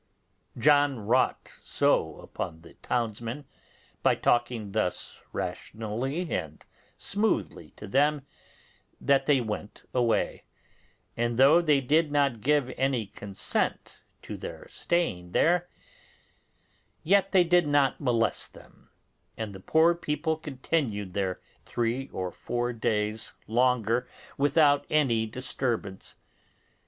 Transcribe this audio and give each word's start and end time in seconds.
John 0.57 1.01
wrought 1.01 1.55
so 1.61 2.17
upon 2.21 2.61
the 2.61 2.73
townsmen, 2.73 3.45
by 4.01 4.15
talking 4.15 4.71
thus 4.71 5.19
rationally 5.31 6.33
and 6.33 6.65
smoothly 6.97 7.69
to 7.75 7.87
them, 7.87 8.25
that 8.99 9.27
they 9.27 9.41
went 9.41 9.83
away; 9.93 10.45
and 11.15 11.37
though 11.37 11.61
they 11.61 11.81
did 11.81 12.11
not 12.11 12.41
give 12.41 12.73
any 12.77 13.05
consent 13.05 13.99
to 14.23 14.37
their 14.37 14.67
staying 14.69 15.33
there, 15.33 15.69
yet 17.03 17.31
they 17.31 17.43
did 17.43 17.67
not 17.67 18.01
molest 18.01 18.55
them; 18.55 18.89
and 19.37 19.53
the 19.53 19.59
poor 19.59 19.93
people 19.93 20.35
continued 20.35 21.13
there 21.13 21.39
three 21.67 22.07
or 22.07 22.31
four 22.31 22.73
days 22.73 23.35
longer 23.45 24.07
without 24.35 24.83
any 24.89 25.27
disturbance. 25.27 26.15